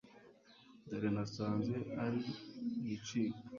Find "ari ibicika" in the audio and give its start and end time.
2.03-3.37